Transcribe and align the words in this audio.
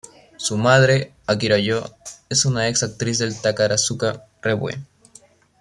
Su 0.37 0.57
madre, 0.57 1.13
Akira 1.27 1.59
Yo, 1.59 1.83
es 2.27 2.45
una 2.45 2.67
ex-actriz 2.67 3.19
del 3.19 3.39
Takarazuka 3.39 4.25
Revue. 4.41 4.79